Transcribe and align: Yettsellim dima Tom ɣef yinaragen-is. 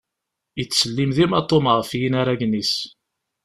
Yettsellim 0.59 1.11
dima 1.17 1.39
Tom 1.49 1.65
ɣef 1.75 1.89
yinaragen-is. 1.99 2.73